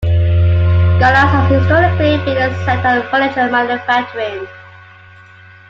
Galax 0.99 1.29
has 1.29 1.51
historically 1.61 2.17
been 2.25 2.35
a 2.35 2.65
center 2.65 3.01
of 3.03 3.09
furniture 3.11 3.47
manufacturing. 3.51 4.47